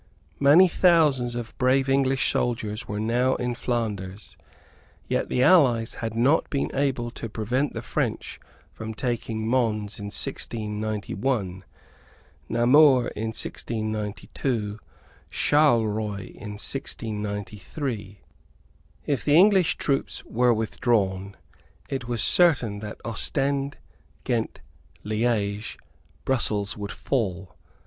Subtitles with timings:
[0.39, 4.35] Many thousands of brave English soldiers were now in Flanders.
[5.07, 8.39] Yet the allies had not been able to prevent the French
[8.73, 11.63] from taking Mons in 1691,
[12.49, 14.79] Namur in 1692,
[15.29, 18.21] Charleroy in 1693.
[19.05, 21.37] If the English troops were withdrawn,
[21.89, 23.77] it was certain that Ostend,
[24.23, 24.61] Ghent,
[25.03, 25.77] Liege,
[26.25, 27.55] Brussels would fall.